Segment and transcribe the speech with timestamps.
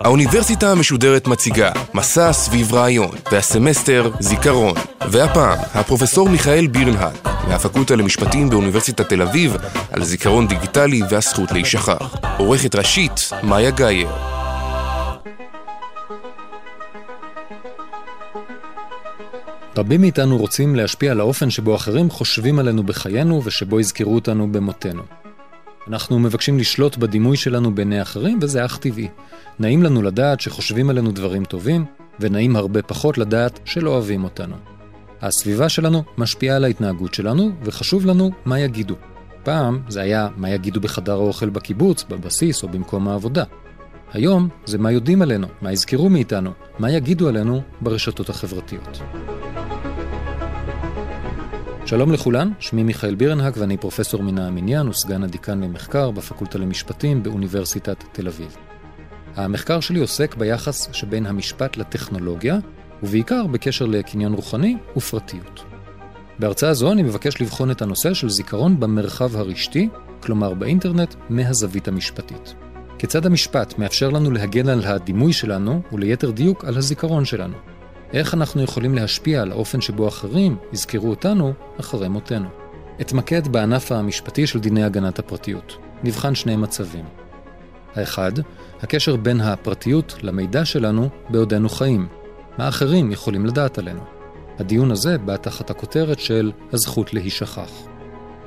[0.00, 4.74] האוניברסיטה המשודרת מציגה מסע סביב רעיון, והסמסטר זיכרון.
[5.10, 9.56] והפעם, הפרופסור מיכאל בירנהט, מהפקולטה למשפטים באוניברסיטת תל אביב,
[9.92, 12.16] על זיכרון דיגיטלי והזכות להישכח.
[12.38, 14.31] עורכת ראשית, מאיה גאייר.
[19.76, 25.02] רבים מאיתנו רוצים להשפיע על האופן שבו אחרים חושבים עלינו בחיינו ושבו יזכרו אותנו במותנו.
[25.88, 29.08] אנחנו מבקשים לשלוט בדימוי שלנו בעיני אחרים, וזה אך טבעי.
[29.58, 31.84] נעים לנו לדעת שחושבים עלינו דברים טובים,
[32.20, 34.56] ונעים הרבה פחות לדעת שלא אוהבים אותנו.
[35.22, 38.94] הסביבה שלנו משפיעה על ההתנהגות שלנו, וחשוב לנו מה יגידו.
[39.44, 43.44] פעם זה היה מה יגידו בחדר האוכל בקיבוץ, בבסיס או במקום העבודה.
[44.12, 49.02] היום זה מה יודעים עלינו, מה יזכרו מאיתנו, מה יגידו עלינו ברשתות החברתיות.
[51.92, 58.04] שלום לכולן, שמי מיכאל בירנהק ואני פרופסור מן המניין וסגן הדיקן למחקר בפקולטה למשפטים באוניברסיטת
[58.12, 58.56] תל אביב.
[59.36, 62.58] המחקר שלי עוסק ביחס שבין המשפט לטכנולוגיה,
[63.02, 65.64] ובעיקר בקשר לקניין רוחני ופרטיות.
[66.38, 69.88] בהרצאה זו אני מבקש לבחון את הנושא של זיכרון במרחב הרשתי,
[70.20, 72.54] כלומר באינטרנט, מהזווית המשפטית.
[72.98, 77.71] כיצד המשפט מאפשר לנו להגן על הדימוי שלנו, וליתר דיוק על הזיכרון שלנו.
[78.12, 82.48] איך אנחנו יכולים להשפיע על האופן שבו אחרים יזכרו אותנו אחרי מותנו.
[83.00, 85.76] אתמקד בענף המשפטי של דיני הגנת הפרטיות.
[86.04, 87.04] נבחן שני מצבים.
[87.94, 88.32] האחד,
[88.80, 92.08] הקשר בין הפרטיות למידע שלנו בעודנו חיים.
[92.58, 94.00] מה אחרים יכולים לדעת עלינו.
[94.58, 97.70] הדיון הזה בא תחת הכותרת של הזכות להישכח.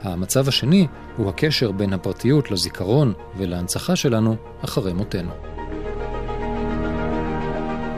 [0.02, 5.55] המצב השני הוא הקשר בין הפרטיות לזיכרון ולהנצחה שלנו אחרי מותנו.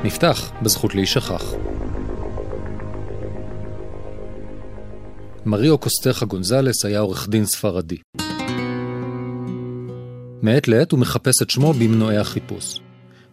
[0.04, 1.54] נפתח בזכות להישכח.
[5.46, 7.98] מריו קוסטחה גונזלס היה עורך דין ספרדי.
[10.42, 12.80] מעת לעת הוא מחפש את שמו במנועי החיפוש.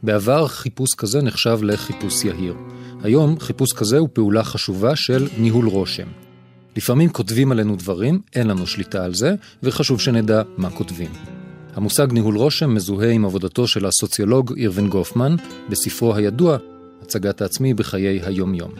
[0.02, 2.55] בעבר חיפוש כזה נחשב לחיפוש יהיר.
[3.02, 6.08] היום חיפוש כזה הוא פעולה חשובה של ניהול רושם.
[6.77, 11.33] לפעמים כותבים עלינו דברים, אין לנו שליטה על זה, וחשוב שנדע מה כותבים.
[11.74, 15.36] המושג ניהול רושם מזוהה עם עבודתו של הסוציולוג אירווין גופמן
[15.68, 16.57] בספרו הידוע
[17.02, 18.70] הצגת העצמי בחיי היום-יום.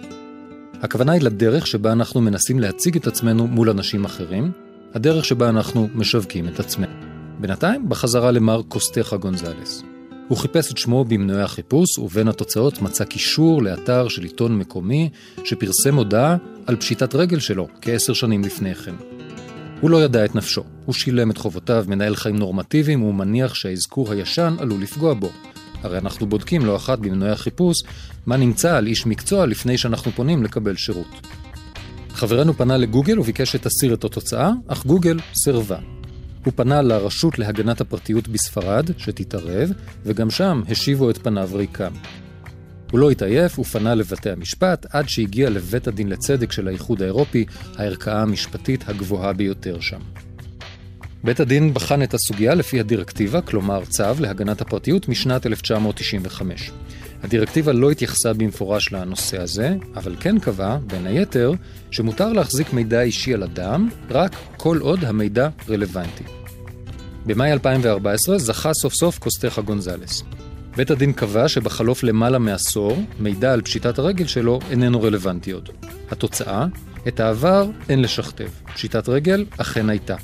[0.83, 4.51] הכוונה היא לדרך שבה אנחנו מנסים להציג את עצמנו מול אנשים אחרים,
[4.95, 6.93] הדרך שבה אנחנו משווקים את עצמנו.
[7.41, 9.83] בינתיים, בחזרה למר קוסטחה גונזלס.
[10.29, 15.11] הוא חיפש את שמו במנועי החיפוש, ובין התוצאות מצא קישור לאתר של עיתון מקומי
[15.45, 19.14] שפרסם הודעה על פשיטת רגל שלו כעשר שנים לפני כן.
[19.81, 24.13] הוא לא ידע את נפשו, הוא שילם את חובותיו, מנהל חיים נורמטיביים, והוא מניח שהאזכור
[24.13, 25.31] הישן עלול לפגוע בו.
[25.83, 27.83] הרי אנחנו בודקים לא אחת במנועי החיפוש
[28.27, 31.27] מה נמצא על איש מקצוע לפני שאנחנו פונים לקבל שירות.
[32.11, 35.79] חברנו פנה לגוגל וביקש שתסיר את התוצאה, אך גוגל סירבה.
[36.45, 39.71] הוא פנה לרשות להגנת הפרטיות בספרד, שתתערב,
[40.05, 41.93] וגם שם השיבו את פניו ריקם.
[42.91, 47.45] הוא לא התעייף, הוא פנה לבתי המשפט, עד שהגיע לבית הדין לצדק של האיחוד האירופי,
[47.77, 50.01] הערכאה המשפטית הגבוהה ביותר שם.
[51.25, 56.71] בית הדין בחן את הסוגיה לפי הדירקטיבה, כלומר צו להגנת הפרטיות משנת 1995.
[57.23, 61.53] הדירקטיבה לא התייחסה במפורש לנושא הזה, אבל כן קבעה, בין היתר,
[61.91, 66.25] שמותר להחזיק מידע אישי על אדם, רק כל עוד המידע רלוונטי.
[67.27, 70.23] במאי 2014 זכה סוף סוף קוסטחה גונזלס.
[70.77, 75.69] בית הדין קבע שבחלוף למעלה מעשור, מידע על פשיטת הרגל שלו איננו רלוונטי עוד.
[76.11, 76.67] התוצאה,
[77.09, 78.49] את העבר אין לשכתב.
[78.75, 80.17] פשיטת רגל אכן הייתה.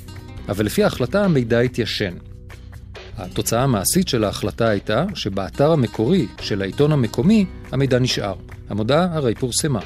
[0.49, 2.13] אבל לפי ההחלטה המידע התיישן.
[3.17, 8.35] התוצאה המעשית של ההחלטה הייתה שבאתר המקורי של העיתון המקומי המידע נשאר.
[8.69, 9.79] המודעה הרי פורסמה.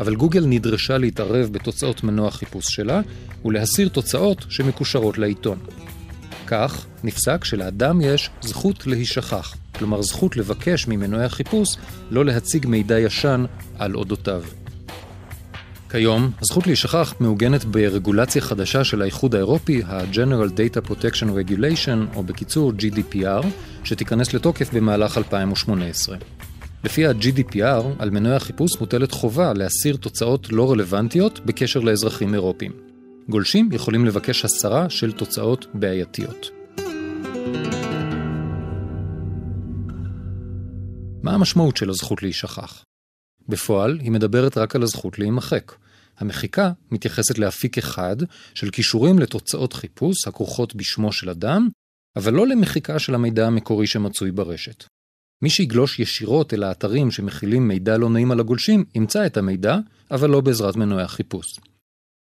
[0.00, 3.00] אבל גוגל נדרשה להתערב בתוצאות מנוע חיפוש שלה
[3.44, 5.58] ולהסיר תוצאות שמקושרות לעיתון.
[6.46, 11.68] כך נפסק שלאדם יש זכות להישכח, כלומר זכות לבקש ממנועי החיפוש
[12.10, 13.44] לא להציג מידע ישן
[13.78, 14.42] על אודותיו.
[15.90, 22.72] כיום, הזכות להישכח מעוגנת ברגולציה חדשה של האיחוד האירופי, ה-General Data Protection Regulation, או בקיצור
[22.78, 23.46] GDPR,
[23.84, 26.16] שתיכנס לתוקף במהלך 2018.
[26.84, 32.95] לפי ה-GDPR, על מנועי החיפוש מוטלת חובה להסיר תוצאות לא רלוונטיות בקשר לאזרחים אירופים.
[33.28, 36.50] גולשים יכולים לבקש הסרה של תוצאות בעייתיות.
[41.22, 42.84] מה המשמעות של הזכות להישכח?
[43.48, 45.72] בפועל, היא מדברת רק על הזכות להימחק.
[46.18, 48.16] המחיקה מתייחסת לאפיק אחד
[48.54, 51.68] של כישורים לתוצאות חיפוש הכרוכות בשמו של אדם,
[52.16, 54.84] אבל לא למחיקה של המידע המקורי שמצוי ברשת.
[55.42, 59.78] מי שיגלוש ישירות אל האתרים שמכילים מידע לא נעים על הגולשים, ימצא את המידע,
[60.10, 61.58] אבל לא בעזרת מנועי החיפוש.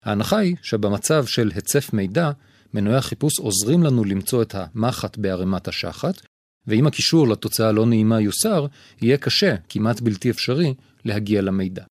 [0.05, 2.31] ההנחה היא שבמצב של היצף מידע,
[2.73, 6.21] מנועי החיפוש עוזרים לנו למצוא את המחט בערימת השחת,
[6.67, 8.65] ואם הקישור לתוצאה לא נעימה יוסר,
[9.01, 10.73] יהיה קשה, כמעט בלתי אפשרי,
[11.05, 11.83] להגיע למידע.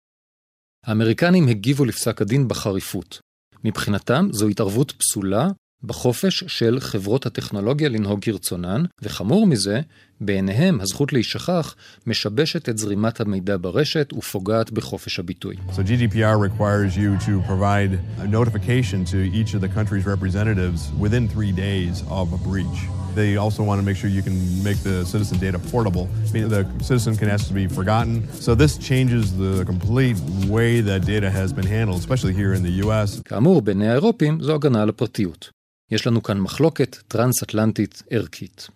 [0.87, 3.21] האמריקנים הגיבו לפסק הדין בחריפות.
[3.65, 5.49] מבחינתם זו התערבות פסולה
[5.83, 9.81] בחופש של חברות הטכנולוגיה לנהוג כרצונן, וחמור מזה,
[10.21, 11.75] בעיניהם הזכות להישכח
[12.07, 15.57] משבשת את זרימת המידע ברשת ופוגעת בחופש הביטוי.
[15.73, 21.29] So GDPR requires you to provide a notification to each of the country's representatives within
[21.29, 22.81] three days of a breach.
[23.15, 24.39] They also want to make sure you can
[24.69, 28.15] make the citizen data portable, meaning the citizen can ask to be forgotten.
[28.47, 30.19] So this changes the complete
[30.57, 33.21] way that data has been handled, especially here in the US.
[33.25, 35.51] כאמור, בעיני האירופים זו הגנה על הפרטיות.
[35.91, 38.69] יש לנו כאן מחלוקת טרנס-אטלנטית ערכית.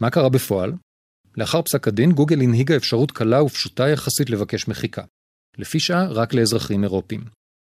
[0.00, 0.72] מה קרה בפועל?
[1.36, 5.02] לאחר פסק הדין, גוגל הנהיגה אפשרות קלה ופשוטה יחסית לבקש מחיקה.
[5.58, 7.24] לפי שעה, רק לאזרחים אירופים.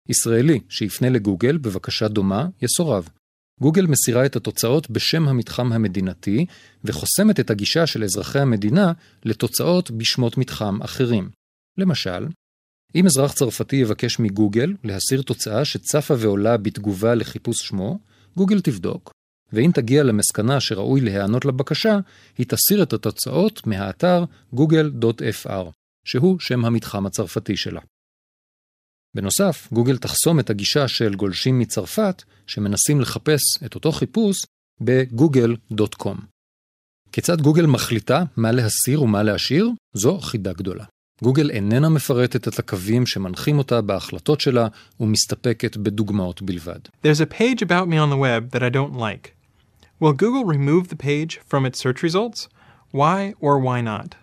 [0.10, 3.10] ישראלי שיפנה לגוגל בבקשה דומה, יסורב.
[3.62, 6.46] גוגל מסירה את התוצאות בשם המתחם המדינתי,
[6.84, 8.92] וחוסמת את הגישה של אזרחי המדינה
[9.26, 11.30] לתוצאות בשמות מתחם אחרים.
[11.78, 12.28] למשל,
[12.96, 18.00] אם אזרח צרפתי יבקש מגוגל להסיר תוצאה שצפה ועולה בתגובה לחיפוש שמו,
[18.38, 19.12] גוגל תבדוק,
[19.54, 22.00] ואם תגיע למסקנה שראוי להיענות לבקשה,
[22.38, 24.26] היא תסיר את התוצאות מהאתר
[24.56, 25.72] google.fr,
[26.06, 27.82] שהוא שם המתחם הצרפתי שלה.
[29.16, 34.38] בנוסף, גוגל תחסום את הגישה של גולשים מצרפת שמנסים לחפש את אותו חיפוש
[34.84, 36.18] ב-google.com.
[37.12, 39.70] כיצד גוגל מחליטה מה להסיר ומה להשאיר?
[39.94, 40.86] זו חידה גדולה.
[41.24, 44.68] גוגל איננה מפרטת את הקווים שמנחים אותה בהחלטות שלה
[45.00, 46.80] ומסתפקת בדוגמאות בלבד.
[47.06, 49.41] There's a page about me on the web that I don't like.
[50.02, 52.50] Will Google remove the page from its search results?
[52.90, 54.16] Why or why not?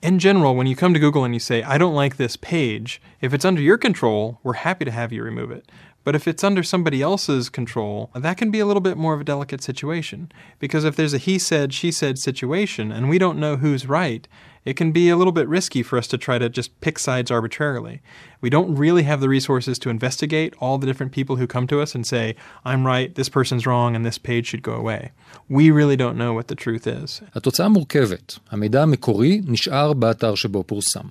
[0.00, 3.02] In general, when you come to Google and you say, I don't like this page,
[3.20, 5.68] if it's under your control, we're happy to have you remove it.
[6.05, 9.21] But if it's under somebody else's control, that can be a little bit more of
[9.21, 10.31] a delicate situation.
[10.57, 14.27] Because if there's a he said, she said situation and we don't know who's right,
[14.63, 17.31] it can be a little bit risky for us to try to just pick sides
[17.31, 18.01] arbitrarily.
[18.41, 21.81] We don't really have the resources to investigate all the different people who come to
[21.81, 25.11] us and say, I'm right, this person's wrong, and this page should go away.
[25.49, 27.21] We really don't know what the truth is.
[27.35, 28.39] התוצאה מורכבת.
[28.51, 31.07] המידע המקורי נשאר באתר שבו פורסם.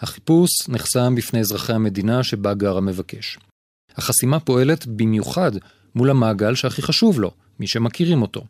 [0.00, 3.38] החיפוש נחסם בפני אזרחי המדינה שבה גר המבקש.
[3.97, 5.51] החסימה פועלת במיוחד
[5.95, 8.45] מול המעגל שהכי חשוב לו, מי שמכירים אותו.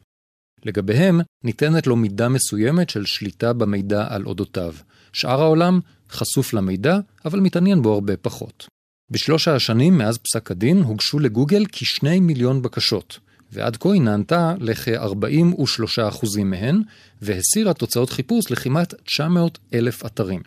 [0.66, 4.74] לגביהם ניתנת לו מידה מסוימת של שליטה במידע על אודותיו.
[5.14, 5.80] שאר העולם
[6.10, 8.68] חשוף למידע, אבל מתעניין בו הרבה פחות.
[9.12, 13.20] בשלוש השנים מאז פסק הדין הוגשו לגוגל כשני מיליון בקשות,
[13.52, 16.82] ועד כה היא נענתה לכ-43% מהן,
[17.22, 20.42] והסירה תוצאות חיפוש לכמעט 900 אלף אתרים.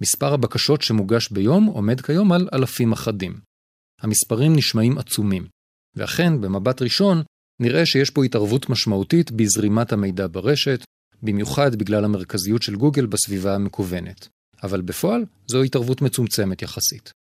[0.00, 3.49] מספר הבקשות שמוגש ביום עומד כיום על אלפים אחדים.
[4.00, 5.46] המספרים נשמעים עצומים,
[5.96, 7.22] ואכן, במבט ראשון,
[7.60, 10.84] נראה שיש פה התערבות משמעותית בזרימת המידע ברשת,
[11.22, 14.28] במיוחד בגלל המרכזיות של גוגל בסביבה המקוונת.
[14.62, 17.12] אבל בפועל, זו התערבות מצומצמת יחסית.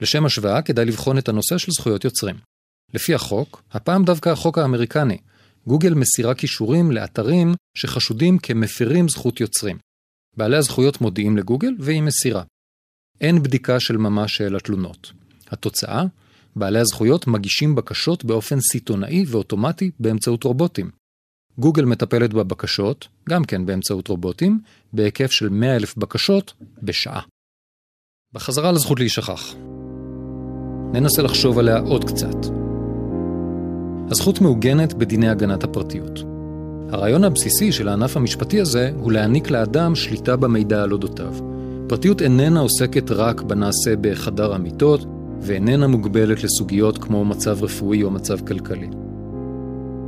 [0.00, 2.36] לשם השוואה, כדאי לבחון את הנושא של זכויות יוצרים.
[2.94, 5.18] לפי החוק, הפעם דווקא החוק האמריקני,
[5.66, 9.78] גוגל מסירה כישורים לאתרים שחשודים כמפרים זכות יוצרים.
[10.36, 12.42] בעלי הזכויות מודיעים לגוגל והיא מסירה.
[13.20, 15.12] אין בדיקה של ממש של התלונות.
[15.50, 16.04] התוצאה,
[16.56, 20.90] בעלי הזכויות מגישים בקשות באופן סיטונאי ואוטומטי באמצעות רובוטים.
[21.58, 24.60] גוגל מטפלת בבקשות, גם כן באמצעות רובוטים,
[24.92, 26.52] בהיקף של 100 אלף בקשות
[26.82, 27.20] בשעה.
[28.32, 29.54] בחזרה לזכות להישכח.
[30.92, 32.36] ננסה לחשוב עליה עוד קצת.
[34.10, 36.20] הזכות מעוגנת בדיני הגנת הפרטיות.
[36.90, 41.34] הרעיון הבסיסי של הענף המשפטי הזה הוא להעניק לאדם שליטה במידע על אודותיו.
[41.88, 45.06] פרטיות איננה עוסקת רק בנעשה בחדר המיטות,
[45.46, 48.88] ואיננה מוגבלת לסוגיות כמו מצב רפואי או מצב כלכלי.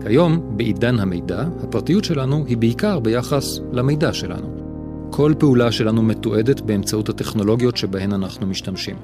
[0.06, 4.56] כיום, בעידן המידע, הפרטיות שלנו היא בעיקר ביחס למידע שלנו.
[5.10, 8.96] כל פעולה שלנו מתועדת באמצעות הטכנולוגיות שבהן אנחנו משתמשים.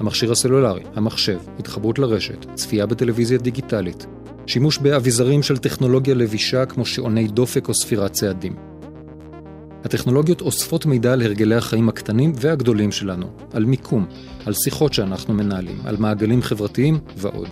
[0.00, 4.06] המכשיר הסלולרי, המחשב, התחברות לרשת, צפייה בטלוויזיה דיגיטלית,
[4.46, 8.67] שימוש באביזרים של טכנולוגיה לבישה כמו שעוני דופק או ספירת צעדים.
[9.88, 14.06] הטכנולוגיות אוספות מידע על הרגלי החיים הקטנים והגדולים שלנו, על מיקום,
[14.46, 17.48] על שיחות שאנחנו מנהלים, על מעגלים חברתיים ועוד.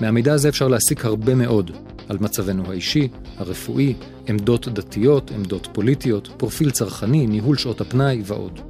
[0.00, 1.70] מהמידע הזה אפשר להסיק הרבה מאוד
[2.08, 3.94] על מצבנו האישי, הרפואי,
[4.28, 8.60] עמדות דתיות, עמדות פוליטיות, פרופיל צרכני, ניהול שעות הפנאי ועוד.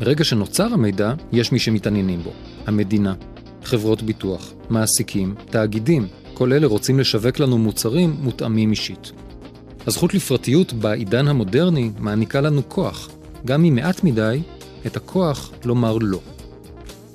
[0.00, 2.30] מרגע שנוצר המידע, יש מי שמתעניינים בו.
[2.66, 3.14] המדינה,
[3.64, 9.12] חברות ביטוח, מעסיקים, תאגידים, כל אלה רוצים לשווק לנו מוצרים מותאמים אישית.
[9.86, 13.08] הזכות לפרטיות בעידן המודרני מעניקה לנו כוח,
[13.44, 14.40] גם אם מעט מדי,
[14.86, 16.20] את הכוח לומר לא.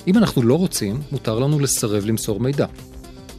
[0.08, 2.66] אם אנחנו לא רוצים, מותר לנו לסרב למסור מידע.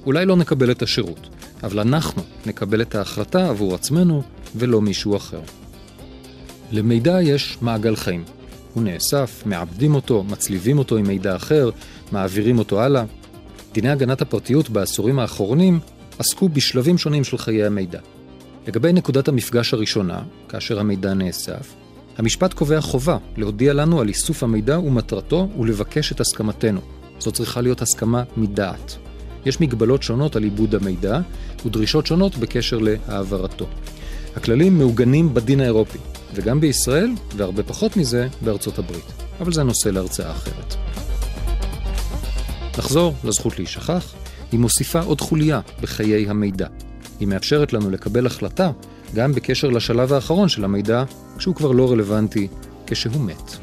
[0.06, 1.28] אולי לא נקבל את השירות,
[1.62, 4.22] אבל אנחנו נקבל את ההחלטה עבור עצמנו
[4.56, 5.40] ולא מישהו אחר.
[6.72, 8.24] למידע יש מעגל חיים.
[8.74, 11.70] הוא נאסף, מעבדים אותו, מצליבים אותו עם מידע אחר,
[12.12, 13.04] מעבירים אותו הלאה.
[13.72, 15.80] דיני הגנת הפרטיות בעשורים האחרונים
[16.18, 18.00] עסקו בשלבים שונים של חיי המידע.
[18.66, 21.74] לגבי נקודת המפגש הראשונה, כאשר המידע נאסף,
[22.18, 26.80] המשפט קובע חובה להודיע לנו על איסוף המידע ומטרתו ולבקש את הסכמתנו.
[27.18, 28.96] זו צריכה להיות הסכמה מדעת.
[29.46, 31.20] יש מגבלות שונות על עיבוד המידע
[31.66, 33.66] ודרישות שונות בקשר להעברתו.
[34.36, 35.98] הכללים מעוגנים בדין האירופי,
[36.34, 39.12] וגם בישראל, והרבה פחות מזה, בארצות הברית.
[39.40, 40.74] אבל זה נושא להרצאה אחרת.
[42.78, 44.12] נחזור לזכות להישכח,
[44.52, 46.66] היא מוסיפה עוד חוליה בחיי המידע.
[47.20, 48.70] היא מאפשרת לנו לקבל החלטה
[49.14, 51.04] גם בקשר לשלב האחרון של המידע,
[51.38, 52.48] כשהוא כבר לא רלוונטי,
[52.86, 53.56] כשהוא מת.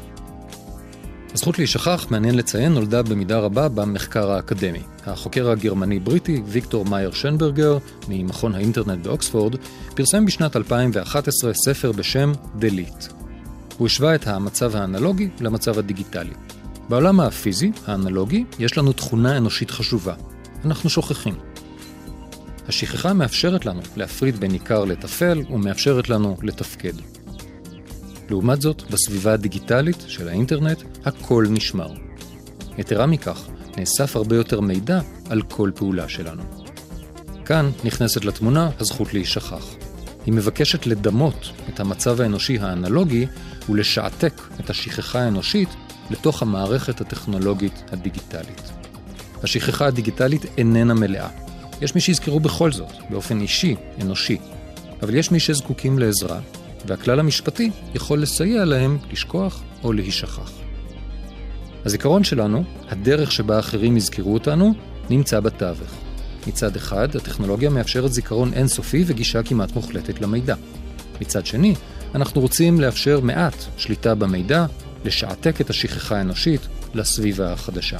[1.34, 4.82] הזכות להישכח, מעניין לציין, נולדה במידה רבה במחקר האקדמי.
[5.06, 7.78] החוקר הגרמני-בריטי ויקטור מאייר שנברגר,
[8.08, 9.56] ממכון האינטרנט באוקספורד,
[9.94, 13.12] פרסם בשנת 2011 ספר בשם Delete.
[13.78, 16.34] הוא השווה את המצב האנלוגי למצב הדיגיטלי.
[16.88, 20.14] בעולם הפיזי, האנלוגי, יש לנו תכונה אנושית חשובה.
[20.64, 21.49] אנחנו שוכחים.
[22.70, 26.92] השכחה מאפשרת לנו להפריד בין עיקר לטפל ומאפשרת לנו לתפקד.
[28.30, 31.92] לעומת זאת, בסביבה הדיגיטלית של האינטרנט, הכל נשמר.
[32.78, 35.00] יתרה מכך, נאסף הרבה יותר מידע
[35.30, 36.42] על כל פעולה שלנו.
[37.44, 39.74] כאן נכנסת לתמונה הזכות להישכח.
[40.26, 43.26] היא מבקשת לדמות את המצב האנושי האנלוגי
[43.68, 45.68] ולשעתק את השכחה האנושית
[46.10, 48.70] לתוך המערכת הטכנולוגית הדיגיטלית.
[49.42, 51.49] השכחה הדיגיטלית איננה מלאה.
[51.82, 54.36] יש מי שיזכרו בכל זאת, באופן אישי, אנושי,
[55.02, 56.40] אבל יש מי שזקוקים לעזרה,
[56.86, 60.50] והכלל המשפטי יכול לסייע להם לשכוח או להישכח.
[61.84, 64.74] הזיכרון שלנו, הדרך שבה אחרים יזכרו אותנו,
[65.10, 65.90] נמצא בתווך.
[66.46, 70.54] מצד אחד, הטכנולוגיה מאפשרת זיכרון אינסופי וגישה כמעט מוחלטת למידע.
[71.20, 71.74] מצד שני,
[72.14, 74.66] אנחנו רוצים לאפשר מעט שליטה במידע,
[75.04, 76.60] לשעתק את השכחה האנושית
[76.94, 77.98] לסביבה החדשה.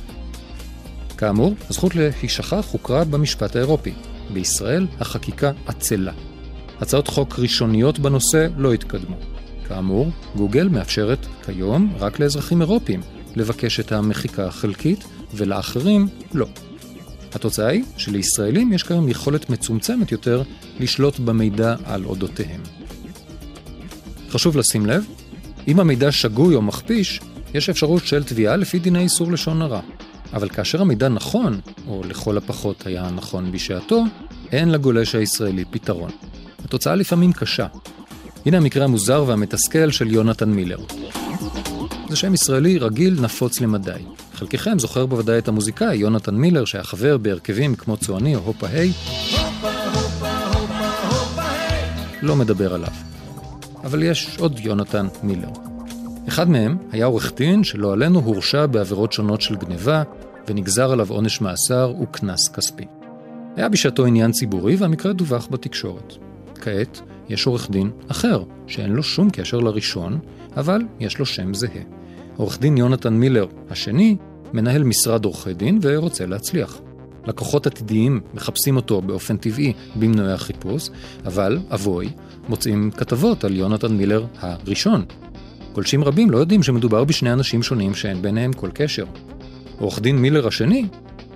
[1.21, 3.93] כאמור, הזכות להישכח הוכרה במשפט האירופי.
[4.33, 6.13] בישראל החקיקה עצלה.
[6.81, 9.17] הצעות חוק ראשוניות בנושא לא התקדמו.
[9.69, 13.01] כאמור, גוגל מאפשרת כיום רק לאזרחים אירופיים
[13.37, 16.47] לבקש את המחיקה החלקית, ולאחרים לא.
[17.35, 20.43] התוצאה היא שלישראלים יש כיום יכולת מצומצמת יותר
[20.79, 22.61] לשלוט במידע על אודותיהם.
[24.31, 25.05] חשוב לשים לב,
[25.69, 27.21] אם המידע שגוי או מכפיש,
[27.55, 29.81] יש אפשרות של תביעה לפי דיני איסור לשון הרע.
[30.33, 34.05] אבל כאשר המידע נכון, או לכל הפחות היה נכון בשעתו,
[34.53, 36.11] אין לגולש הישראלי פתרון.
[36.65, 37.67] התוצאה לפעמים קשה.
[38.47, 40.79] הנה המקרה המוזר והמתסכל של יונתן מילר.
[42.09, 44.03] זה שם ישראלי רגיל נפוץ למדי.
[44.35, 48.93] חלקכם זוכר בוודאי את המוזיקאי יונתן מילר, שהיה חבר בהרכבים כמו צועני או הופה היי.
[52.23, 52.93] לא מדבר עליו.
[53.85, 55.70] אבל יש עוד יונתן מילר.
[56.31, 60.03] אחד מהם היה עורך דין שלא עלינו הורשע בעבירות שונות של גניבה,
[60.49, 62.85] ונגזר עליו עונש מאסר וקנס כספי.
[63.57, 66.15] היה בשעתו עניין ציבורי והמקרה דווח בתקשורת.
[66.55, 70.19] כעת יש עורך דין אחר, שאין לו שום קשר לראשון,
[70.57, 71.83] אבל יש לו שם זהה.
[72.37, 74.17] עורך דין יונתן מילר השני
[74.53, 76.81] מנהל משרד עורכי דין ורוצה להצליח.
[77.27, 80.91] לקוחות עתידיים מחפשים אותו באופן טבעי במנועי החיפוש,
[81.27, 82.11] אבל, אבוי,
[82.49, 85.05] מוצאים כתבות על יונתן מילר הראשון.
[85.75, 89.05] גולשים רבים לא יודעים שמדובר בשני אנשים שונים שאין ביניהם כל קשר.
[89.79, 90.87] עורך דין מילר השני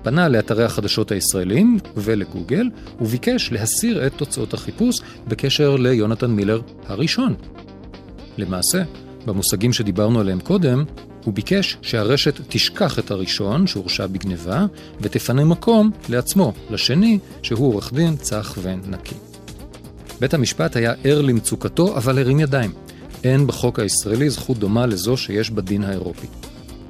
[0.03, 7.35] פנה לאתרי החדשות הישראלים ולגוגל וביקש להסיר את תוצאות החיפוש בקשר ליונתן מילר הראשון.
[8.39, 8.83] למעשה,
[9.27, 10.85] במושגים שדיברנו עליהם קודם,
[11.25, 14.67] הוא ביקש שהרשת תשכח את הראשון שהורשע בגניבה
[15.01, 19.15] ותפנה מקום לעצמו, לשני, שהוא עורך דין צח ונקי.
[20.21, 22.84] בית המשפט היה ער למצוקתו, אבל הרים ידיים.
[23.25, 26.27] אין בחוק הישראלי זכות דומה לזו שיש בדין האירופי.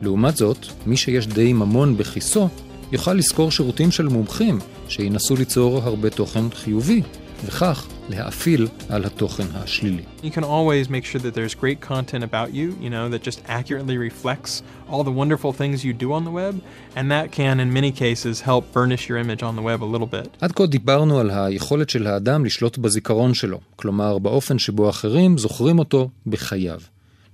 [0.03, 2.49] לעומת זאת, מי שיש די ממון בכיסו,
[2.93, 7.03] יוכל לשכור שירותים של מומחים שינסו ליצור הרבה תוכן חיובי,
[7.47, 10.03] וכך להאפיל על התוכן השלילי.
[10.23, 13.41] You can always make sure that there's great content about you, you know, that just
[13.49, 16.55] accurately reflects all the wonderful things you do on the web,
[16.97, 20.11] and that can in many cases help burnish your image on the web a little
[20.17, 20.29] bit.
[20.41, 25.79] עד כה דיברנו על היכולת של האדם לשלוט בזיכרון שלו, כלומר באופן שבו אחרים זוכרים
[25.79, 26.81] אותו בחייו.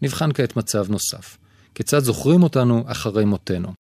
[0.03, 1.39] נבחן כעת מצב נוסף.
[1.75, 3.80] כיצד זוכרים אותנו אחרי מותנו.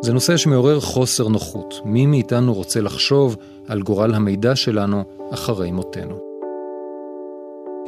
[0.00, 1.74] זה נושא שמעורר חוסר נוחות.
[1.84, 3.36] מי מאיתנו רוצה לחשוב
[3.66, 6.18] על גורל המידע שלנו אחרי מותנו?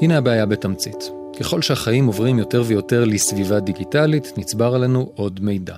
[0.00, 1.10] הנה הבעיה בתמצית.
[1.40, 5.74] ככל שהחיים עוברים יותר ויותר לסביבה דיגיטלית, נצבר עלינו עוד מידע.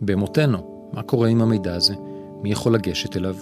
[0.00, 1.94] במותנו, מה קורה עם המידע הזה?
[2.42, 3.36] מי יכול לגשת אליו?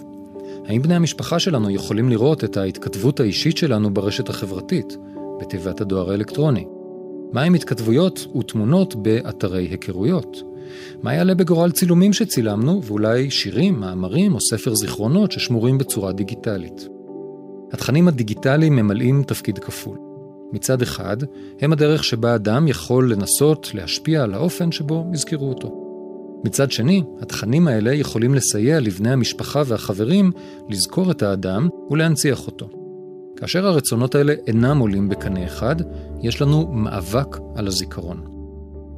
[0.65, 4.97] האם בני המשפחה שלנו יכולים לראות את ההתכתבות האישית שלנו ברשת החברתית,
[5.39, 6.65] בתיבת הדואר האלקטרוני?
[7.31, 10.54] מה עם התכתבויות ותמונות באתרי היכרויות?
[11.03, 16.87] מה יעלה בגורל צילומים שצילמנו, ואולי שירים, מאמרים או ספר זיכרונות ששמורים בצורה דיגיטלית?
[17.73, 19.97] התכנים הדיגיטליים ממלאים תפקיד כפול.
[20.51, 21.17] מצד אחד,
[21.61, 25.81] הם הדרך שבה אדם יכול לנסות להשפיע על האופן שבו יזכרו אותו.
[26.43, 30.31] מצד שני, התכנים האלה יכולים לסייע לבני המשפחה והחברים
[30.69, 32.69] לזכור את האדם ולהנציח אותו.
[33.35, 35.75] כאשר הרצונות האלה אינם עולים בקנה אחד,
[36.21, 38.21] יש לנו מאבק על הזיכרון.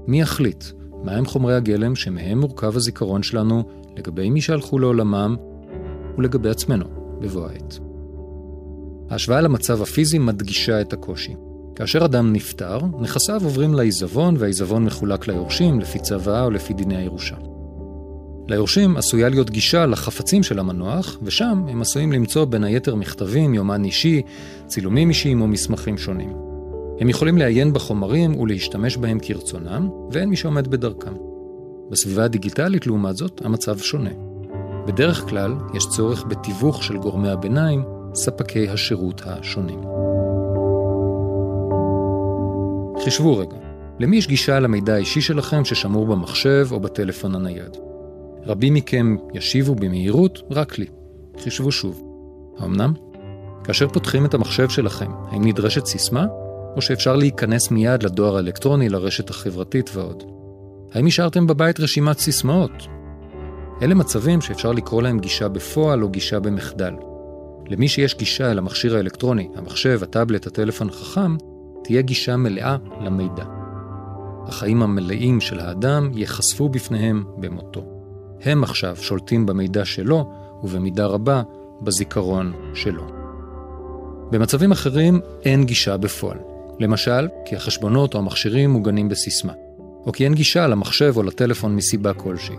[0.08, 0.64] מי יחליט
[1.04, 3.64] מהם חומרי הגלם שמהם מורכב הזיכרון שלנו
[3.98, 5.36] לגבי מי שהלכו לעולמם
[6.18, 6.86] ולגבי עצמנו
[7.20, 7.80] בבוא העת.
[9.10, 11.36] ההשוואה למצב הפיזי מדגישה את הקושי.
[11.76, 17.36] כאשר אדם נפטר, נכסיו עוברים לעיזבון והעיזבון מחולק ליורשים לפי צוואה או לפי דיני הירושה.
[18.48, 23.86] ליורשים עשויה להיות גישה לחפצים של המנוח, ושם הם עשויים למצוא בין היתר מכתבים, יומן
[23.86, 24.22] אישי,
[24.68, 26.34] צילומים אישיים או מסמכים שונים.
[27.00, 31.14] הם יכולים לעיין בחומרים ולהשתמש בהם כרצונם, ואין מי שעומד בדרכם.
[31.90, 34.10] בסביבה הדיגיטלית, לעומת זאת, המצב שונה.
[34.88, 39.80] בדרך כלל, יש צורך בתיווך של גורמי הביניים, ספקי השירות השונים.
[43.04, 43.58] חישבו רגע,
[44.00, 47.78] למי יש גישה למידע האישי שלכם ששמור במחשב או בטלפון הנייד?
[48.46, 50.86] רבים מכם ישיבו במהירות רק לי.
[51.44, 52.04] חישבו שוב.
[52.60, 52.94] האמנם?
[53.64, 56.26] כאשר פותחים את המחשב שלכם, האם נדרשת סיסמה?
[56.78, 60.24] או שאפשר להיכנס מיד לדואר האלקטרוני, לרשת החברתית ועוד?
[60.94, 62.88] האם השארתם בבית רשימת סיסמאות?
[63.82, 66.94] אלה מצבים שאפשר לקרוא להם גישה בפועל או גישה במחדל.
[67.68, 71.38] למי שיש גישה אל המכשיר האלקטרוני, המחשב, הטאבלט, הטלפון החכם,
[71.84, 73.44] תהיה גישה מלאה למידע.
[74.48, 77.86] החיים המלאים של האדם ייחשפו בפניהם במותו.
[78.42, 80.32] הם עכשיו שולטים במידע שלו,
[80.64, 81.42] ובמידה רבה
[81.82, 83.04] בזיכרון שלו.
[84.32, 86.57] במצבים אחרים אין גישה בפועל.
[86.80, 89.54] למשל, כי החשבונות או המכשירים מוגנים בסיסמה,
[90.06, 92.56] או כי אין גישה למחשב או לטלפון מסיבה כלשהי.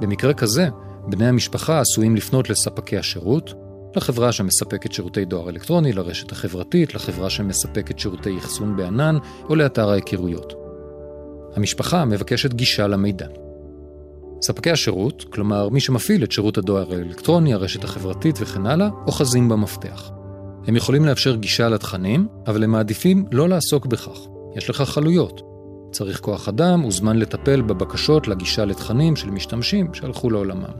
[0.00, 0.68] במקרה כזה,
[1.06, 3.54] בני המשפחה עשויים לפנות לספקי השירות,
[3.96, 10.52] לחברה שמספקת שירותי דואר אלקטרוני, לרשת החברתית, לחברה שמספקת שירותי אחסון בענן או לאתר ההיכרויות.
[11.56, 13.26] המשפחה מבקשת גישה למידע.
[14.42, 20.10] ספקי השירות, כלומר מי שמפעיל את שירות הדואר האלקטרוני, הרשת החברתית וכן הלאה, אוחזים במפתח.
[20.66, 24.18] הם יכולים לאפשר גישה לתכנים, אבל הם מעדיפים לא לעסוק בכך.
[24.56, 25.42] יש לך חלויות.
[25.90, 30.74] צריך כוח אדם וזמן לטפל בבקשות לגישה לתכנים של משתמשים שהלכו לעולמם.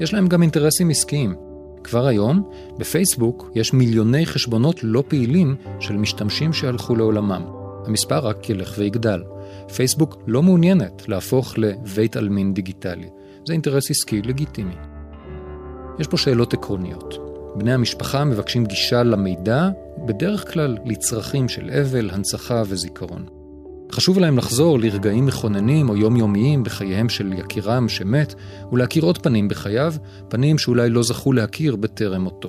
[0.00, 1.34] יש להם גם אינטרסים עסקיים.
[1.84, 7.42] כבר היום, בפייסבוק יש מיליוני חשבונות לא פעילים של משתמשים שהלכו לעולמם.
[7.86, 9.22] המספר רק ילך ויגדל.
[9.76, 13.08] פייסבוק לא מעוניינת להפוך לבית עלמין דיגיטלי.
[13.46, 14.74] זה אינטרס עסקי לגיטימי.
[15.98, 17.27] יש פה שאלות עקרוניות.
[17.54, 19.68] בני המשפחה מבקשים גישה למידע,
[20.06, 23.26] בדרך כלל לצרכים של אבל, הנצחה וזיכרון.
[23.92, 28.34] חשוב להם לחזור לרגעים מכוננים או יומיומיים בחייהם של יקירם שמת,
[28.72, 29.94] ולהכיר עוד פנים בחייו,
[30.28, 32.48] פנים שאולי לא זכו להכיר בטרם מותו.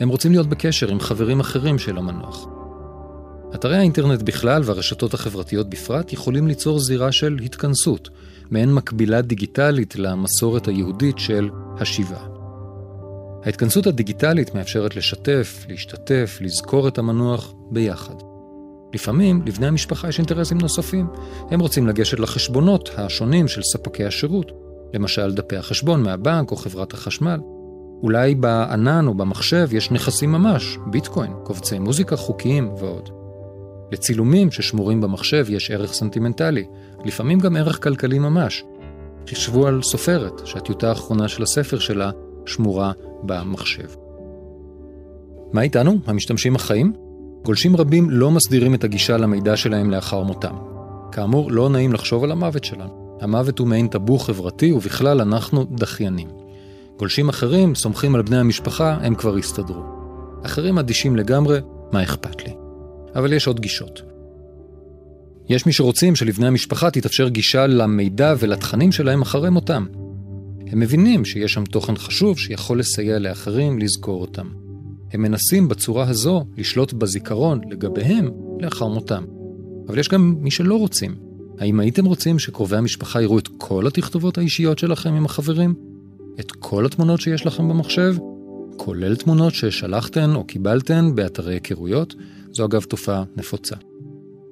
[0.00, 2.46] הם רוצים להיות בקשר עם חברים אחרים של המנוח.
[3.54, 8.08] אתרי האינטרנט בכלל והרשתות החברתיות בפרט יכולים ליצור זירה של התכנסות,
[8.50, 11.48] מעין מקבילה דיגיטלית למסורת היהודית של
[11.80, 12.27] השיבה.
[13.44, 18.14] ההתכנסות הדיגיטלית מאפשרת לשתף, להשתתף, לזכור את המנוח ביחד.
[18.94, 21.06] לפעמים לבני המשפחה יש אינטרסים נוספים.
[21.50, 24.52] הם רוצים לגשת לחשבונות השונים של ספקי השירות,
[24.94, 27.40] למשל דפי החשבון מהבנק או חברת החשמל.
[28.02, 33.08] אולי בענן או במחשב יש נכסים ממש, ביטקוין, קובצי מוזיקה חוקיים ועוד.
[33.92, 36.64] לצילומים ששמורים במחשב יש ערך סנטימנטלי,
[37.04, 38.64] לפעמים גם ערך כלכלי ממש.
[39.30, 42.10] חשבו על סופרת שהטיוטה האחרונה של הספר שלה
[42.46, 43.88] שמורה במחשב.
[45.52, 46.92] מה איתנו, המשתמשים החיים?
[47.44, 50.56] גולשים רבים לא מסדירים את הגישה למידע שלהם לאחר מותם.
[51.12, 53.18] כאמור, לא נעים לחשוב על המוות שלנו.
[53.20, 56.28] המוות הוא מעין טאבו חברתי, ובכלל אנחנו דחיינים.
[56.98, 59.82] גולשים אחרים סומכים על בני המשפחה, הם כבר יסתדרו.
[60.46, 61.60] אחרים אדישים לגמרי,
[61.92, 62.52] מה אכפת לי?
[63.14, 64.02] אבל יש עוד גישות.
[65.48, 69.86] יש מי שרוצים שלבני המשפחה תתאפשר גישה למידע ולתכנים שלהם אחרי מותם.
[70.70, 74.46] הם מבינים שיש שם תוכן חשוב שיכול לסייע לאחרים לזכור אותם.
[75.12, 79.24] הם מנסים בצורה הזו לשלוט בזיכרון לגביהם לאחר מותם.
[79.88, 81.14] אבל יש גם מי שלא רוצים.
[81.58, 85.74] האם הייתם רוצים שקרובי המשפחה יראו את כל התכתובות האישיות שלכם עם החברים?
[86.40, 88.16] את כל התמונות שיש לכם במחשב?
[88.76, 92.14] כולל תמונות ששלחתן או קיבלתן באתרי היכרויות?
[92.52, 93.76] זו אגב תופעה נפוצה.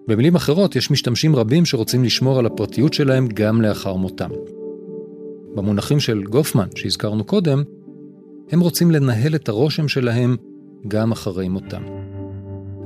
[0.08, 4.30] במילים אחרות, יש משתמשים רבים שרוצים לשמור על הפרטיות שלהם גם לאחר מותם.
[5.56, 7.62] במונחים של גופמן, שהזכרנו קודם,
[8.50, 10.36] הם רוצים לנהל את הרושם שלהם
[10.88, 11.82] גם אחרי מותם.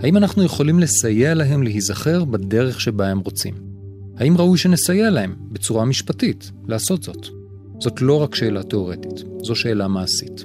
[0.02, 3.54] האם אנחנו יכולים לסייע להם להיזכר בדרך שבה הם רוצים?
[4.16, 7.26] האם ראוי שנסייע להם, בצורה משפטית, לעשות זאת?
[7.80, 10.44] זאת לא רק שאלה תאורטית, זו שאלה מעשית.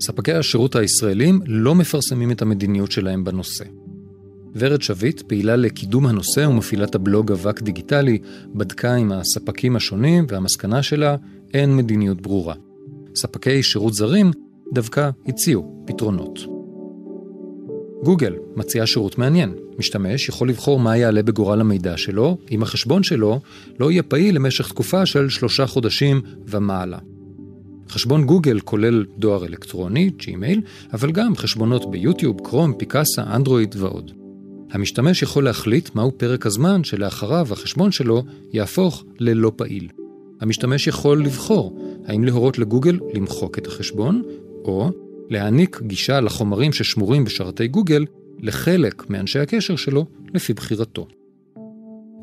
[0.00, 3.64] ספקי השירות הישראלים לא מפרסמים את המדיניות שלהם בנושא.
[4.56, 8.18] ורד שביט, פעילה לקידום הנושא ומפעילת הבלוג אבק דיגיטלי,
[8.54, 11.16] בדקה עם הספקים השונים והמסקנה שלה,
[11.54, 12.54] אין מדיניות ברורה.
[13.16, 14.30] ספקי שירות זרים
[14.72, 16.38] דווקא הציעו פתרונות.
[18.02, 19.54] גוגל מציעה שירות מעניין.
[19.78, 23.40] משתמש יכול לבחור מה יעלה בגורל המידע שלו, אם החשבון שלו
[23.80, 26.98] לא יהיה פעיל למשך תקופה של שלושה חודשים ומעלה.
[27.88, 30.60] חשבון גוגל כולל דואר אלקטרוני, ג'ימייל,
[30.92, 34.21] אבל גם חשבונות ביוטיוב, קרום, פיקאסה, אנדרואיד ועוד.
[34.72, 39.88] המשתמש יכול להחליט מהו פרק הזמן שלאחריו החשבון שלו יהפוך ללא פעיל.
[40.40, 44.22] המשתמש יכול לבחור האם להורות לגוגל למחוק את החשבון,
[44.64, 44.90] או
[45.30, 48.04] להעניק גישה לחומרים ששמורים בשרתי גוגל
[48.38, 51.06] לחלק מאנשי הקשר שלו לפי בחירתו.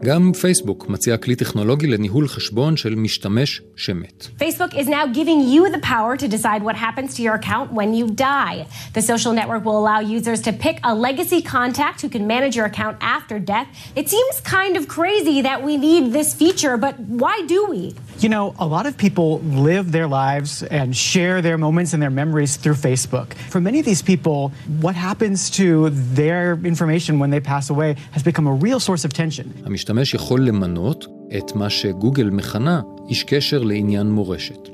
[0.04, 4.28] גם פייסבוק מציע כלי טכנולוגי לניהול חשבון של משתמש שמת.
[4.38, 7.94] Facebook is now giving you the power to decide what happens to your account when
[7.94, 8.66] you die.
[8.92, 12.66] The social network will allow users to pick a legacy contact who can manage your
[12.72, 13.68] account after death.
[14.00, 17.80] It seems kind of crazy that we need this feature, but why do we?
[18.24, 19.28] You know, a lot of people
[19.70, 23.28] live their lives and share their moments and their memories through Facebook.
[23.54, 24.52] For many of these people,
[24.86, 25.90] what happens to
[26.22, 29.46] their information when they pass away has become a real source of tension.
[29.89, 34.69] המשתמש יכול למנות את מה שגוגל מכנה איש קשר לעניין מורשת.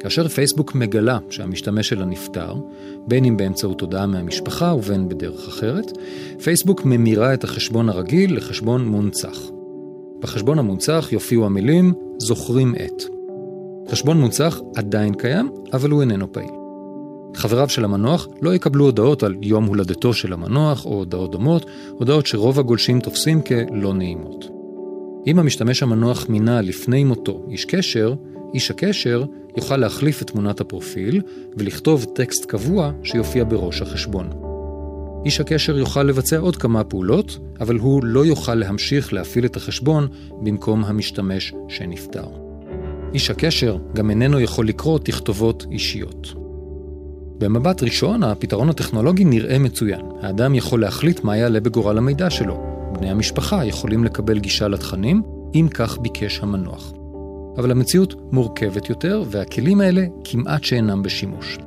[0.00, 2.54] כאשר פייסבוק מגלה שהמשתמש שלה נפטר,
[3.06, 5.92] בין אם באמצעות הודעה מהמשפחה ובין בדרך אחרת,
[6.42, 9.38] פייסבוק ממירה את החשבון הרגיל לחשבון מונצח.
[10.20, 13.02] בחשבון המונצח יופיעו המילים זוכרים את.
[13.90, 16.59] חשבון מונצח עדיין קיים, אבל הוא איננו פעיל.
[17.34, 22.26] חבריו של המנוח לא יקבלו הודעות על יום הולדתו של המנוח או הודעות דומות, הודעות
[22.26, 24.44] שרוב הגולשים תופסים כלא נעימות.
[25.26, 28.14] אם המשתמש המנוח מינה לפני מותו איש קשר,
[28.54, 29.24] איש הקשר
[29.56, 31.20] יוכל להחליף את תמונת הפרופיל
[31.56, 34.30] ולכתוב טקסט קבוע שיופיע בראש החשבון.
[35.24, 40.08] איש הקשר יוכל לבצע עוד כמה פעולות, אבל הוא לא יוכל להמשיך להפעיל את החשבון
[40.42, 42.26] במקום המשתמש שנפטר.
[43.14, 46.39] איש הקשר גם איננו יכול לקרוא תכתובות אישיות.
[47.40, 50.00] במבט ראשון, הפתרון הטכנולוגי נראה מצוין.
[50.22, 52.58] האדם יכול להחליט מה יעלה בגורל המידע שלו.
[52.92, 55.22] בני המשפחה יכולים לקבל גישה לתכנים,
[55.54, 56.92] אם כך ביקש המנוח.
[57.56, 61.58] אבל המציאות מורכבת יותר, והכלים האלה כמעט שאינם בשימוש.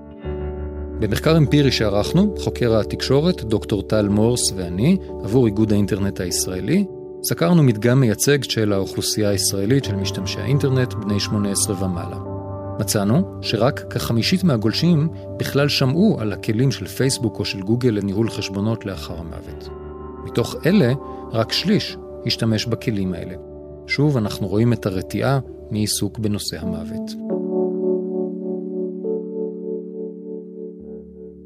[0.99, 6.85] במחקר אמפירי שערכנו, חוקר התקשורת, דוקטור טל מורס ואני, עבור איגוד האינטרנט הישראלי,
[7.23, 12.32] סקרנו מדגם מייצג של האוכלוסייה הישראלית של משתמשי האינטרנט בני 18 ומעלה.
[12.79, 18.85] מצאנו שרק כחמישית מהגולשים בכלל שמעו על הכלים של פייסבוק או של גוגל לניהול חשבונות
[18.85, 19.69] לאחר המוות.
[20.25, 20.93] מתוך אלה,
[21.31, 23.35] רק שליש השתמש בכלים האלה.
[23.87, 25.39] שוב, אנחנו רואים את הרתיעה
[25.71, 27.11] מעיסוק בנושא המוות.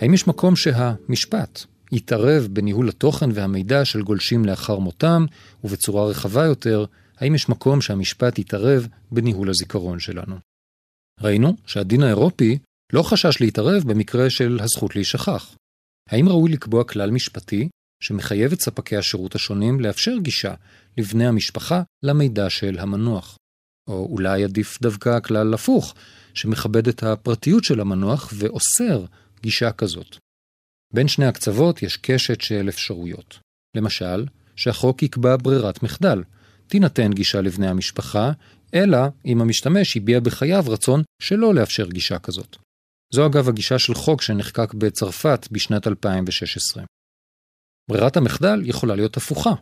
[0.01, 5.25] האם יש מקום שהמשפט יתערב בניהול התוכן והמידע של גולשים לאחר מותם,
[5.63, 6.85] ובצורה רחבה יותר,
[7.19, 10.46] האם יש מקום שהמשפט יתערב בניהול הזיכרון שלנו?
[11.21, 12.57] ראינו שהדין האירופי
[12.93, 15.55] לא חשש להתערב במקרה של הזכות להישכח.
[16.09, 17.69] האם ראוי לקבוע כלל משפטי
[18.03, 20.53] שמחייב את ספקי השירות השונים לאפשר גישה
[20.97, 23.37] לבני המשפחה למידע של המנוח?
[23.87, 25.93] או אולי עדיף דווקא כלל הפוך,
[26.33, 29.05] שמכבד את הפרטיות של המנוח ואוסר
[29.41, 30.17] גישה כזאת.
[30.93, 33.39] בין שני הקצוות יש קשת של אפשרויות.
[33.75, 34.25] למשל,
[34.55, 36.23] שהחוק יקבע ברירת מחדל,
[36.67, 38.31] תינתן גישה לבני המשפחה,
[38.73, 42.57] אלא אם המשתמש הביע בחייו רצון שלא לאפשר גישה כזאת.
[43.13, 46.83] זו אגב הגישה של חוק שנחקק בצרפת בשנת 2016.
[47.89, 49.53] ברירת המחדל יכולה להיות הפוכה,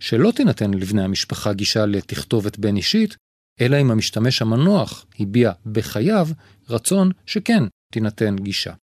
[0.00, 3.16] שלא תינתן לבני המשפחה גישה לתכתובת בין אישית,
[3.60, 6.26] אלא אם המשתמש המנוח הביע בחייו
[6.68, 8.74] רצון שכן תינתן גישה.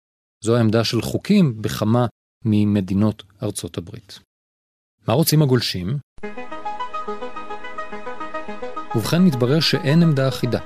[0.45, 2.07] זו העמדה של חוקים בכמה
[2.45, 4.19] ממדינות ארצות הברית.
[5.09, 5.99] מה רוצים הגולשים?
[8.95, 10.59] ובכן מתברר שאין עמדה אחידה.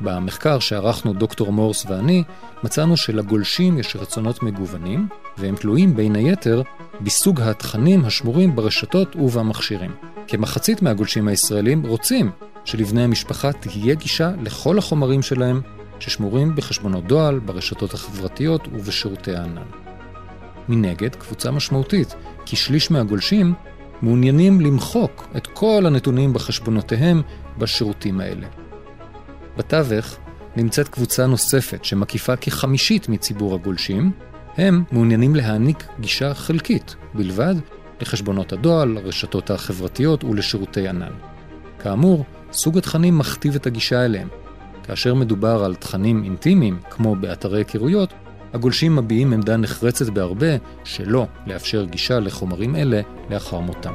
[0.00, 2.24] במחקר שערכנו דוקטור מורס ואני,
[2.64, 6.62] מצאנו שלגולשים יש רצונות מגוונים, והם תלויים בין היתר
[7.00, 9.90] בסוג התכנים השמורים ברשתות ובמכשירים.
[10.28, 12.30] כמחצית מהגולשים הישראלים רוצים
[12.64, 15.60] שלבני המשפחה תהיה גישה לכל החומרים שלהם
[16.00, 19.62] ששמורים בחשבונות דואל, ברשתות החברתיות ובשירותי הענן.
[20.68, 22.14] מנגד, קבוצה משמעותית,
[22.46, 23.54] כשליש מהגולשים,
[24.02, 27.22] מעוניינים למחוק את כל הנתונים בחשבונותיהם
[27.58, 28.46] בשירותים האלה.
[29.56, 30.16] בתווך
[30.56, 34.12] נמצאת קבוצה נוספת שמקיפה כחמישית מציבור הגולשים,
[34.56, 37.54] הם מעוניינים להעניק גישה חלקית בלבד
[38.00, 41.12] לחשבונות הדואר, לרשתות החברתיות ולשירותי ענן.
[41.78, 44.28] כאמור, סוג התכנים מכתיב את הגישה אליהם.
[44.82, 48.12] כאשר מדובר על תכנים אינטימיים, כמו באתרי היכרויות,
[48.56, 50.46] הגולשים מביעים עמדה נחרצת בהרבה
[50.84, 53.94] שלא לאפשר גישה לחומרים אלה לאחר מותם.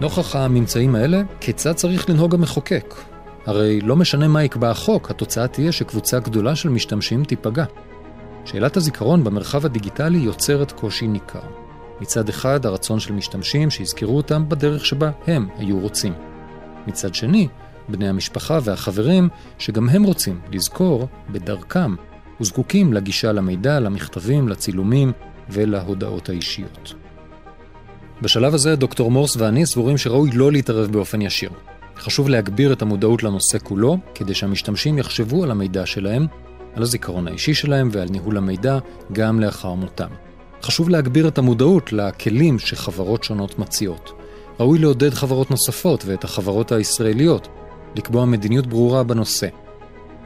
[0.00, 2.94] נוכח הממצאים האלה, כיצד צריך לנהוג המחוקק?
[3.46, 7.64] הרי לא משנה מה יקבע החוק, התוצאה תהיה שקבוצה גדולה של משתמשים תיפגע.
[8.44, 11.42] שאלת הזיכרון במרחב הדיגיטלי יוצרת קושי ניכר.
[12.00, 16.12] מצד אחד, הרצון של משתמשים שיזכרו אותם בדרך שבה הם היו רוצים.
[16.86, 17.48] מצד שני,
[17.88, 21.94] בני המשפחה והחברים, שגם הם רוצים לזכור בדרכם,
[22.40, 25.12] וזקוקים לגישה למידע, למכתבים, לצילומים
[25.48, 26.94] ולהודעות האישיות.
[28.22, 31.50] בשלב הזה דוקטור מורס ואני סבורים שראוי לא להתערב באופן ישיר.
[31.96, 36.26] חשוב להגביר את המודעות לנושא כולו, כדי שהמשתמשים יחשבו על המידע שלהם,
[36.74, 38.78] על הזיכרון האישי שלהם ועל ניהול המידע
[39.12, 40.08] גם לאחר מותם.
[40.62, 44.12] חשוב להגביר את המודעות לכלים שחברות שונות מציעות.
[44.60, 47.48] ראוי לעודד חברות נוספות ואת החברות הישראליות
[47.94, 49.46] לקבוע מדיניות ברורה בנושא.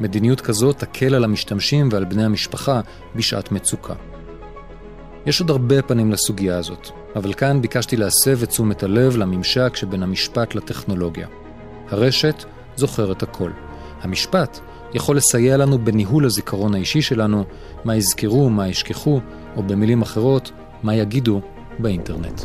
[0.00, 2.80] מדיניות כזו תקל על המשתמשים ועל בני המשפחה
[3.16, 3.94] בשעת מצוקה.
[5.26, 10.02] יש עוד הרבה פנים לסוגיה הזאת, אבל כאן ביקשתי להסב את תשומת הלב לממשק שבין
[10.02, 11.26] המשפט לטכנולוגיה.
[11.90, 12.44] הרשת
[12.76, 13.50] זוכרת הכל.
[14.00, 14.60] המשפט
[14.94, 17.44] יכול לסייע לנו בניהול הזיכרון האישי שלנו,
[17.84, 19.20] מה יזכרו, מה ישכחו,
[19.56, 20.52] או במילים אחרות,
[20.82, 21.40] מה יגידו
[21.78, 22.40] באינטרנט.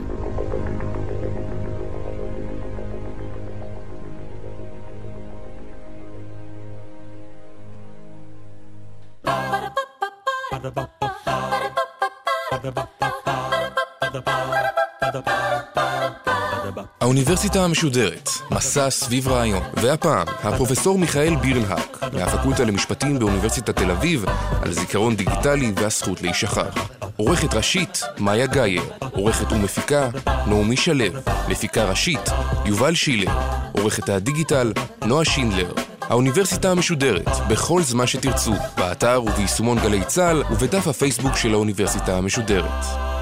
[17.02, 24.26] האוניברסיטה המשודרת, מסע סביב רעיון, והפעם, הפרופסור מיכאל בירנהק, מהפקולטה למשפטים באוניברסיטת תל אביב,
[24.62, 26.88] על זיכרון דיגיטלי והזכות להישכח.
[27.18, 30.10] עורכת ראשית, מאיה גאייר, עורכת ומפיקה,
[30.48, 31.06] נעמי שלו,
[31.48, 32.30] מפיקה ראשית,
[32.66, 33.32] יובל שילר,
[33.72, 34.74] עורכת הדיגיטל,
[35.06, 35.83] נועה שינדלר.
[36.14, 43.13] האוניברסיטה המשודרת, בכל זמן שתרצו, באתר וביישומון גלי צה"ל ובדף הפייסבוק של האוניברסיטה המשודרת.